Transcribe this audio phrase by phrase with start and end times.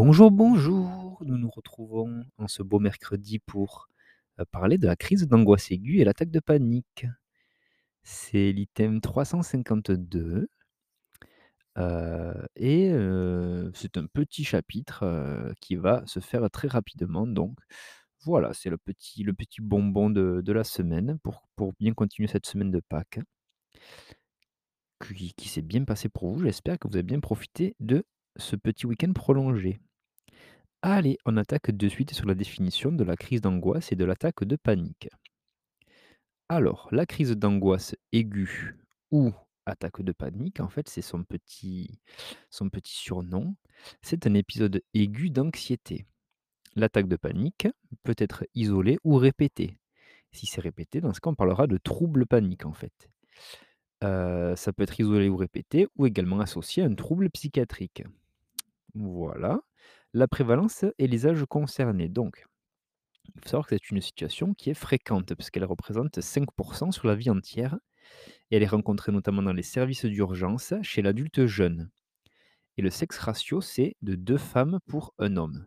[0.00, 1.18] Bonjour, bonjour!
[1.26, 3.88] Nous nous retrouvons en ce beau mercredi pour,
[4.38, 7.04] heu, parler de la crise d'angoisse aiguë et l'attaque de panique.
[8.04, 10.48] C'est l'item 352
[11.76, 15.04] heu et heu, c'est un petit chapitre,
[15.60, 17.58] qui va se faire très rapidement donc
[18.24, 22.70] voilà, c'est le petit le petit bonbon de la semaine pour bien continuer cette semaine
[22.70, 23.20] de Pâques
[25.36, 26.42] qui s'est bien passée pour vous.
[26.44, 28.04] J'espère que vous avez bien profité de
[28.36, 29.80] ce petit week-end prolongé.
[30.82, 34.42] Allez, on attaque de suite sur la définition de la crise d'angoisse et de l'attaque
[34.42, 35.08] de panique.
[36.48, 38.76] Alors, la crise d'angoisse aiguë
[39.10, 39.32] ou
[39.66, 42.00] attaque de panique, en fait, c'est son petit
[42.84, 43.54] surnom.
[44.02, 46.06] C'est un épisode aigu d'anxiété.
[46.76, 47.68] L'attaque de panique
[48.04, 49.78] peut être isolée ou répétée.
[50.32, 53.10] Si c'est répété, dans ce cas, on parlera de trouble panique, en fait.
[54.04, 58.04] Heu, ça peut être isolé ou répété ou également associé à un trouble psychiatrique.
[58.94, 59.60] Voilà.
[60.14, 62.08] La prévalence et les âges concernés.
[62.08, 62.44] Donc,
[63.34, 67.14] il faut savoir que c'est une situation qui est fréquente puisqu'elle représente 5% sur la
[67.16, 67.78] vie entière
[68.50, 71.90] elle est rencontrée notamment dans les services d'urgence chez l'adulte jeune.
[72.78, 75.66] Et le sexe ratio, c'est de 2 femmes pour 1 homme.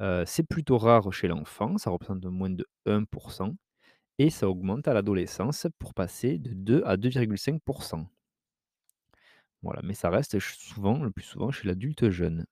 [0.00, 3.56] Heu, c'est plutôt rare chez l'enfant, ça représente moins de 1%
[4.18, 8.08] et ça augmente à l'adolescence pour passer de 2 à 2,5%
[9.62, 12.46] Voilà, mais ça reste souvent, le plus souvent chez l'adulte jeune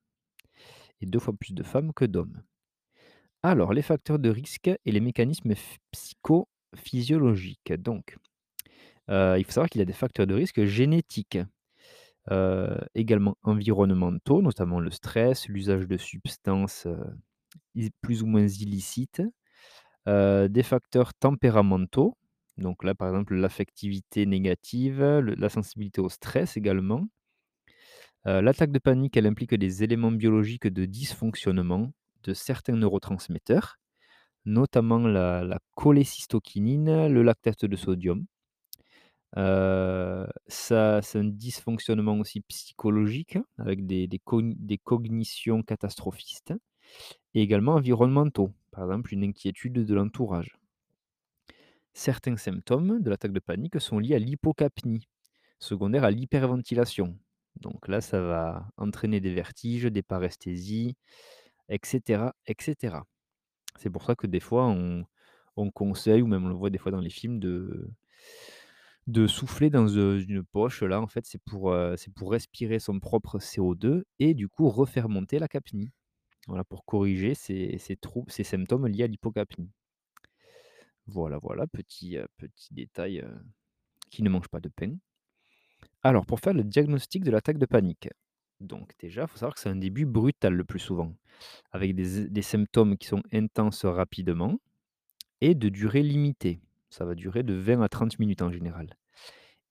[1.00, 2.42] et 2 fois plus de femmes que d'hommes.
[3.42, 7.72] Alors, les facteurs de risque et les mécanismes ph psychophysiologiques.
[7.74, 8.16] Donc,
[9.10, 11.38] heu, il faut savoir qu'il y a des facteurs de risque génétiques,
[12.32, 16.98] heu, également environnementaux, notamment le stress, l'usage de substances, heu,
[17.76, 19.22] i plus ou moins illicites,
[20.06, 22.16] des facteurs tempéramentaux,
[22.58, 27.06] donc là, par exemple, l'affectivité négative, la sensibilité au stress également.
[28.26, 31.92] Heu, l'attaque de panique, implique des éléments biologiques de dysfonctionnement
[32.24, 33.78] de certains neurotransmetteurs,
[34.46, 38.26] notamment la cholécystokinine, le lactate de sodium.
[40.48, 46.54] Ça c'est un dysfonctionnement aussi psychologique avec des des cognitions catastrophistes
[47.34, 50.58] et également environnementaux, par exemple une inquiétude de l'entourage.
[51.94, 55.08] Certains symptômes de l'attaque de panique sont liés à l'hypocapnie,
[55.58, 57.18] secondaire à l'hyperventilation.
[57.60, 60.96] Donc là, ça va entraîner des vertiges, des paresthésies
[61.70, 63.06] et cetera et cetera.
[63.78, 65.04] C'est pour ça que des fois on
[65.56, 67.40] on conseille ou même on le voit des fois dans les films
[69.06, 71.74] de souffler dans, heu, une poche là, en fait, c'est pour,
[72.14, 75.90] pour respirer son propre CO2 et du coup refaire monter la capnie.
[76.48, 77.78] Voilà, pour corriger ces
[78.44, 79.70] symptômes liés à l'hypocapnie.
[81.06, 83.24] Voilà, voilà, petit, petit détail,
[84.10, 84.96] qui ne mange pas de pain.
[86.02, 88.08] Alors pour faire le diagnostic de l'attaque de panique,
[88.60, 91.14] donc déjà, il faut savoir que c'est un début brutal le plus souvent,
[91.72, 94.58] avec des symptômes qui sont intenses rapidement
[95.40, 96.60] et de durée limitée.
[96.88, 98.96] Ça va durer de 20 à 30 minutes en général.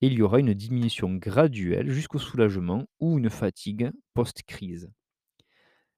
[0.01, 4.91] Et il y aura une diminution graduelle jusqu'au soulagement ou une fatigue post-crise.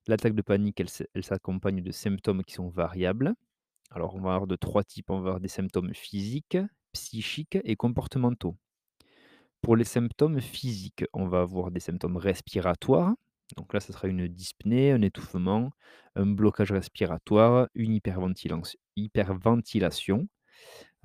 [0.07, 3.33] L'attaque de panique, elle s'accompagne de symptômes qui sont variables.
[3.91, 6.57] Alors on va avoir de 3 types, on va avoir des symptômes physiques,
[6.93, 8.55] psychiques et comportementaux.
[9.61, 13.13] Pour les symptômes physiques, on va avoir des symptômes respiratoires.
[13.57, 15.71] Donc là, ce sera une dyspnée, un étouffement,
[16.15, 17.93] un blocage respiratoire, une
[18.95, 20.27] hyperventilation,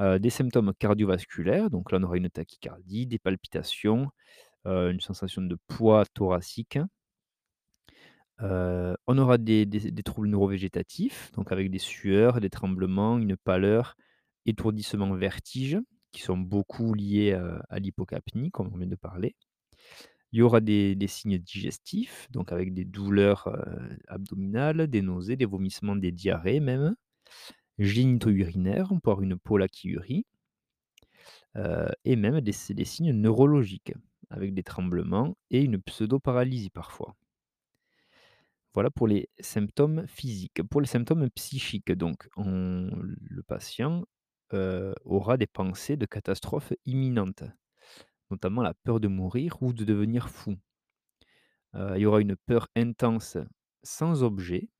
[0.00, 4.10] heu, des symptômes cardiovasculaires, donc là, on aura une tachycardie, des palpitations,
[4.66, 6.78] heu, une sensation de poids thoracique.
[8.40, 13.36] Heu, on aura des des des troubles neurovégétatifs, donc avec des sueurs, des tremblements, une
[13.36, 13.94] pâleur,
[14.46, 15.78] étourdissement, vertige,
[16.12, 17.32] qui sont beaucoup liés,
[17.68, 19.34] à l'hypocapnie, comme on vient de parler.
[20.32, 23.54] Il y aura des signes digestifs, donc avec des douleurs,
[24.08, 26.94] abdominales, des nausées, des vomissements, des diarrhées même.
[27.78, 30.26] Génito-urinaires, on peut avoir une polachyurie,
[31.56, 33.94] heu et même des signes neurologiques,
[34.30, 37.16] avec des tremblements et une pseudo-paralysie parfois.
[38.74, 40.62] Voilà pour les symptômes physiques.
[40.70, 44.04] Pour les symptômes psychiques, donc on le patient,
[44.54, 47.44] heu, aura des pensées de catastrophe imminente,
[48.30, 50.56] notamment la peur de mourir ou de devenir fou.
[51.74, 53.36] Heu, il y aura une peur intense
[53.82, 54.70] sans objet,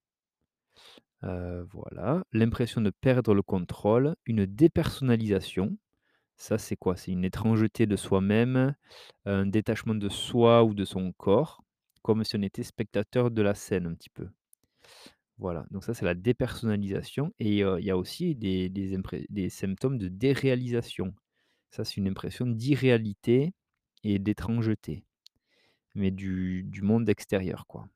[1.25, 2.25] heu, voilà.
[2.33, 5.77] L'impression de perdre le contrôle, une dépersonnalisation.
[6.37, 6.97] Ça, c'est quoi?
[6.97, 8.75] C'est une étrangeté de soi-même,
[9.27, 11.63] un détachement de soi ou de son corps,
[12.03, 14.29] comme si on était spectateur de la scène un petit peu.
[15.43, 21.15] Voilà, donc ça, c'est la dépersonnalisation et il y a aussi des symptômes de déréalisation.
[21.71, 23.55] Ça, c'est une impression d'irréalité
[24.05, 25.05] et d'étrangeté,
[25.95, 27.89] mais du du monde extérieur, quoi.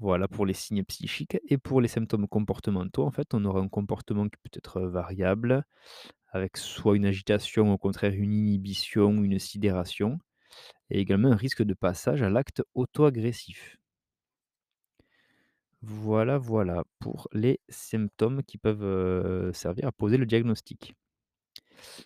[0.00, 3.68] Voilà pour les signes psychiques et pour les symptômes comportementaux, en fait, on aura un
[3.68, 5.64] comportement qui peut être, variable,
[6.32, 10.18] avec soit une agitation, au contraire une inhibition, une sidération
[10.90, 13.78] et également un risque de passage à l'acte auto-agressif.
[15.82, 20.94] Voilà, voilà pour les symptômes qui peuvent, servir à poser le diagnostic.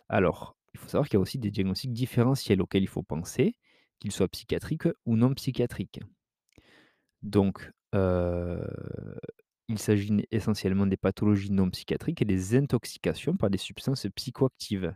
[0.09, 3.55] Alors, il faut savoir qu'il y a aussi des diagnostics différentiels auxquels il faut penser,
[3.99, 6.01] qu'ils soient psychiatriques ou non psychiatriques.
[7.23, 7.71] Donc,
[9.69, 14.95] il s'agit essentiellement des pathologies non psychiatriques et des intoxications par des substances psychoactives,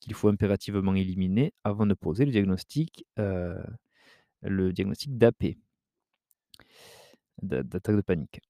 [0.00, 5.54] qu'il faut impérativement éliminer avant de poser le diagnostic, le diagnostic d'AP, d'a
[7.42, 8.40] d'attaque de panique.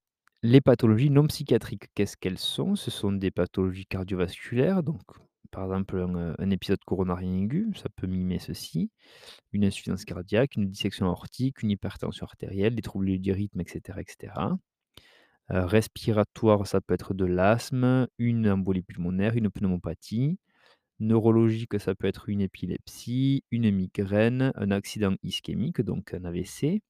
[0.42, 2.74] Les pathologies non psychiatriques, qu'est-ce qu'elles sont?
[2.76, 5.00] Ce sont des pathologies cardiovasculaires, donc
[5.50, 8.90] par exemple un, un épisode coronarien aigu, ça peut mimer ceci,
[9.52, 14.00] une insuffisance cardiaque, une dissection aortique, une hypertension artérielle, des troubles du rythme et cetera
[14.02, 14.58] et cetera.
[15.50, 20.38] Heu, respiratoire, ça peut être de l'asthme, une embolie pulmonaire, une pneumopathie.
[21.00, 26.82] Neurologique, ça peut être une épilepsie, une migraine, un accident ischémique, donc un AVC.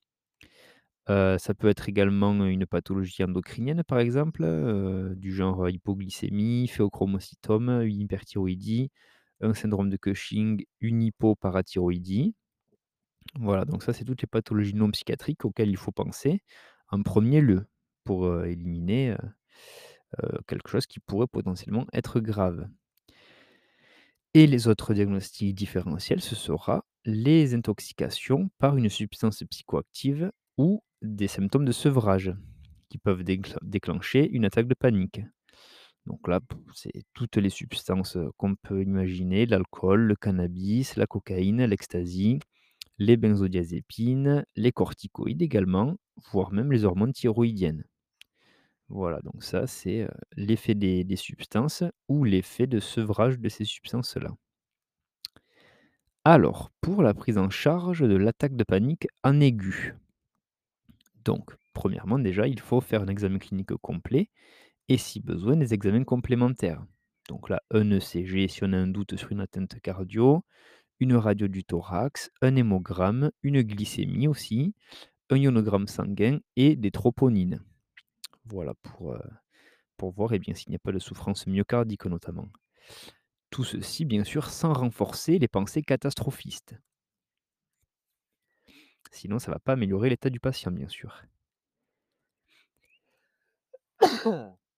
[1.10, 7.82] Heu, ça peut être également une pathologie endocrinienne, par exemple, heu, du genre, hypoglycémie, phéochromocytome,
[7.82, 8.90] une hyperthyroïdie,
[9.42, 12.34] un syndrome de Cushing, une hypoparathyroïdie.
[13.40, 16.42] Voilà, donc ça, c'est toutes les pathologies non psychiatriques auxquelles il faut penser
[16.90, 17.66] en premier lieu
[18.04, 19.16] pour, heu, éliminer,
[20.46, 22.68] quelque chose qui pourrait potentiellement être grave.
[24.34, 31.28] Et les autres diagnostics différentiels, ce sera les intoxications par une substance psychoactive ou des
[31.28, 32.32] symptômes de sevrage
[32.88, 35.22] qui peuvent déclen déclencher une attaque de panique.
[36.06, 36.40] Donc là,
[36.74, 42.40] c'est toutes les substances, heu, qu'on peut imaginer, l'alcool, le cannabis, la cocaïne, l'ecstasy,
[42.98, 45.96] les benzodiazépines, les corticoïdes également,
[46.32, 47.84] voire même les hormones thyroïdiennes.
[48.88, 53.64] Voilà, donc ça, c'est, heu, l'effet des des substances ou l'effet de sevrage de ces
[53.64, 54.34] substances-là.
[56.24, 59.96] Alors, pour la prise en charge de l'attaque de panique en aigu.
[61.30, 64.30] Donc, premièrement, déjà, il faut faire un examen clinique complet
[64.88, 66.84] et si besoin, des examens complémentaires.
[67.28, 70.44] Donc là, un ECG si on a un doute sur une atteinte cardio,
[70.98, 74.74] une radio du thorax, un hémogramme, une glycémie aussi,
[75.30, 77.62] un ionogramme sanguin et des troponines.
[78.46, 79.22] Voilà pour, heu,
[79.96, 82.48] pour voir, eh s'il n'y a pas de souffrance myocardique notamment.
[83.50, 86.74] Tout ceci, bien sûr, sans renforcer les pensées catastrophistes.
[89.10, 91.22] Sinon, ça ne va pas améliorer l'état du patient, bien sûr.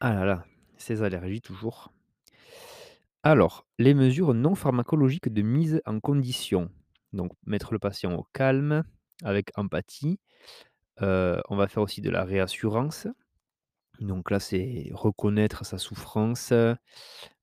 [0.00, 0.44] Ah là là,
[0.76, 1.92] ces allergies toujours.
[3.22, 6.70] Alors, les mesures non pharmacologiques de mise en condition.
[7.12, 8.84] Donc, mettre le patient au calme,
[9.24, 10.20] avec empathie.
[11.02, 13.08] Heu, on va faire aussi de la réassurance.
[14.00, 16.52] Donc là, c'est reconnaître sa souffrance,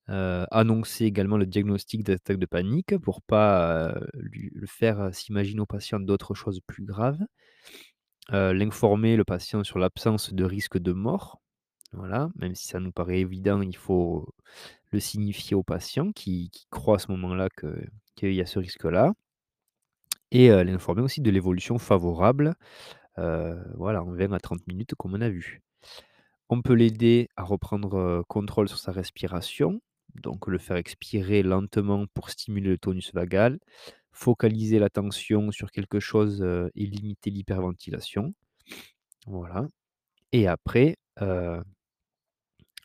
[0.10, 5.62] heu, annoncer également le diagnostic d'attaque de panique pour pas, heu, lui le faire s'imaginer
[5.62, 7.20] au patient d'autres choses plus graves.
[8.30, 11.42] L'informer le patient sur l'absence de risque de mort.
[11.94, 14.28] Voilà, même si ça nous paraît évident, il faut
[14.92, 17.68] le signifier au patient qui croit à ce moment-là que
[18.16, 19.14] qu'il y a ce risque-là
[20.32, 22.56] et l'informer aussi de l'évolution favorable,
[23.18, 25.62] voilà, en 20 à 30 minutes comme on a vu.
[26.50, 29.82] On peut l'aider à reprendre, contrôle sur sa respiration,
[30.22, 33.60] donc le faire expirer lentement pour stimuler le tonus vagal,
[34.12, 36.46] focaliser l'attention sur quelque chose,
[36.76, 38.34] et limiter l'hyperventilation.
[39.28, 39.68] Voilà
[40.32, 40.98] et après,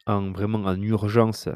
[0.07, 1.49] vraiment en urgence,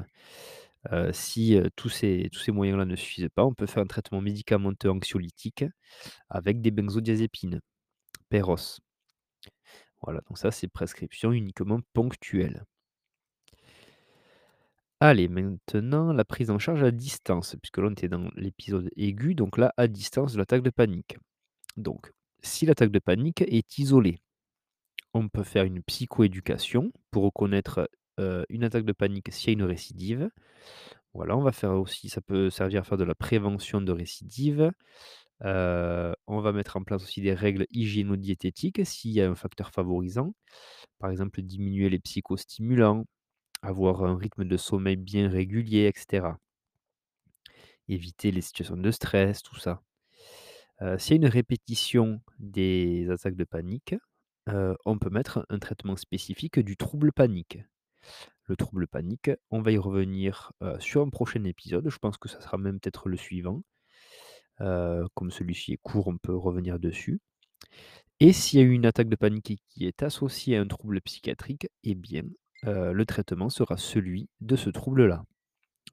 [1.13, 4.91] si, tous ces tous ces moyens-là ne suffisent pas, on peut faire un traitement médicamenteux
[4.91, 5.65] anxiolytique
[6.29, 7.61] avec des benzodiazépines,
[8.29, 8.81] Péros.
[10.03, 12.65] Voilà, donc ça, c'est prescription uniquement ponctuelle.
[15.07, 19.35] Allez, maintenant la prise en charge à distance, puisque là, on était dans l'épisode aigu,
[19.35, 21.19] donc là, à distance de l'attaque de panique.
[21.77, 24.21] Donc, si l'attaque de panique est isolée,
[25.15, 29.55] on peut faire une psychoéducation pour reconnaître, heu, une attaque de panique s'il y a
[29.55, 30.31] une récidive.
[31.15, 34.73] Voilà, on va faire aussi ça peut servir à faire de la prévention de récidive.
[35.45, 39.71] Heu, on va mettre en place aussi des règles hygiéno-diététiques s'il y a un facteur
[39.73, 40.35] favorisant.
[40.99, 43.07] Par exemple, diminuer les psychostimulants,
[43.65, 46.39] avoir un rythme de sommeil bien régulier et cetera.
[47.89, 49.83] Éviter les situations de stress, tout ça.
[50.99, 53.95] S'il y a une répétition des attaques de panique,
[54.47, 57.59] on peut mettre un traitement spécifique du trouble panique.
[58.47, 61.89] Le trouble panique, on va y revenir, sur un prochain épisode.
[61.89, 63.63] Je pense que ça sera même peut-être le suivant.
[64.59, 67.21] Comme celui-ci est court, on peut revenir dessus.
[68.21, 71.01] Et s'il y a eu une attaque de panique qui est associée à un trouble
[71.01, 72.23] psychiatrique, eh bien,
[72.67, 75.25] heu, le traitement sera celui de ce trouble-là.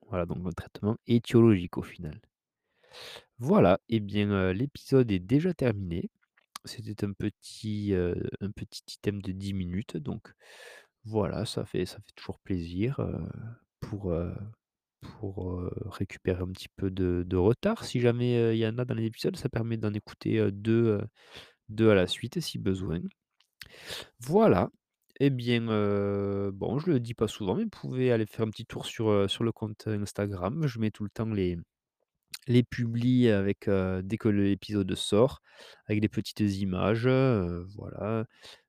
[0.09, 2.19] Voilà, donc un traitement étiologique au final.
[3.39, 6.09] Voilà, et bien, heu, l'épisode est déjà terminé.
[6.65, 7.93] C'était un petit,
[8.55, 10.33] petit item de 10 minutes, donc
[11.05, 11.85] voilà, ça fait
[12.15, 12.99] toujours plaisir,
[13.79, 14.13] pour,
[15.85, 17.83] récupérer un petit peu de retard.
[17.85, 20.99] Si jamais, il y en a dans les épisodes, ça permet d'en écouter, heu, 2,
[20.99, 21.01] heu,
[21.69, 22.99] 2 à la suite si besoin.
[24.19, 24.69] Voilà,
[25.25, 28.49] et bien, heu, bon, je le dis pas souvent, mais vous pouvez aller faire un
[28.49, 30.65] petit tour sur, heu, sur le compte Instagram.
[30.67, 31.57] Je mets tout le temps les
[32.47, 32.63] les
[33.31, 35.41] avec, heu, dès que l'épisode sort,
[35.87, 37.07] avec des petites images,
[37.77, 38.25] voilà.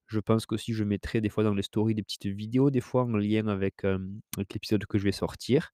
[0.08, 3.04] Je pense qu'aussi je mettrai des fois dans les stories des petites vidéos, des fois
[3.04, 5.72] en lien avec, avec l'épisode que je vais sortir.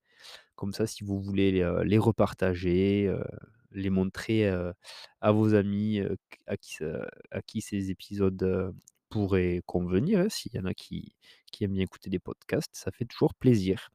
[0.57, 3.13] Comme ça, si vous voulez les, repartager,
[3.73, 4.49] les montrer,
[5.21, 6.01] à vos amis,
[6.47, 6.79] à qui
[7.33, 8.75] à qui ces épisodes,
[9.11, 11.15] pourraient convenir, hein, s'il y en a qui
[11.61, 13.91] aiment bien écouter des podcasts, ça fait toujours plaisir.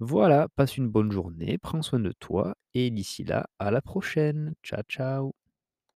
[0.00, 4.54] Voilà, passe une bonne journée, prends soin de toi et d'ici là, à la prochaine.
[4.64, 5.39] Ciao, ciao.